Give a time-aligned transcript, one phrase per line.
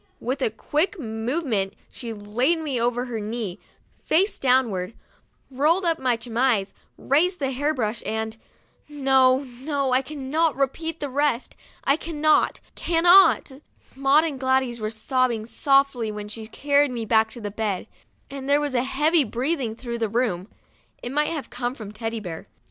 [0.19, 3.59] With a quick move ment she laid me over her knee,
[4.03, 4.95] face downward,
[5.51, 8.35] rolled up my chemise, raised the hair brush, and
[8.89, 13.51] no, no, I cannot repeat the rest, I cannot, cannot.
[13.95, 17.85] Maud and Gladys were sobbing softly when she carried me back to bed,
[18.27, 20.47] and there was a heavy breathing through the room;
[21.03, 22.47] it might have come from Teddy Bear.